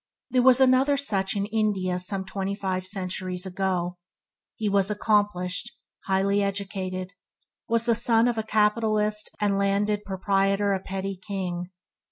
[0.31, 3.99] There was another such in India some twenty five centuries ago.
[4.55, 5.69] He was accomplished,
[6.05, 11.69] highly educated, and was the son of a capitalist and landed proprietor a petty king.